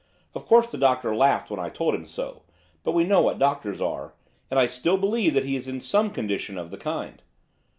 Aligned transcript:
Of 0.33 0.47
course 0.47 0.65
the 0.65 0.79
doctor 0.79 1.15
laughed 1.15 1.51
when 1.51 1.59
I 1.59 1.69
told 1.69 1.93
him 1.93 2.07
so, 2.07 2.41
but 2.83 2.93
we 2.93 3.03
know 3.03 3.21
what 3.21 3.37
doctors 3.37 3.79
are, 3.79 4.15
and 4.49 4.59
I 4.59 4.65
still 4.65 4.97
believe 4.97 5.35
that 5.35 5.45
he 5.45 5.55
is 5.55 5.67
in 5.67 5.79
some 5.79 6.09
condition 6.09 6.57
of 6.57 6.71
the 6.71 6.77
kind. 6.79 7.21